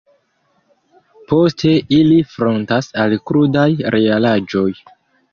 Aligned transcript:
Poste 1.31 1.73
ili 1.97 2.15
frontas 2.35 2.89
al 3.03 3.13
krudaj 3.31 3.67
realaĵoj. 3.97 4.67